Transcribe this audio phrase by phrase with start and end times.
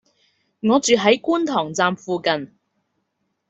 [0.61, 2.57] 我住喺觀塘站附近